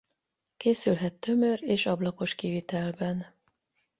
[0.57, 3.33] Készülhet tömör és ablakos kivitelben.